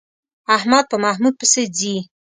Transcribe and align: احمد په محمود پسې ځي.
احمد 0.55 0.85
په 0.91 0.97
محمود 1.03 1.33
پسې 1.39 1.63
ځي. 1.77 1.95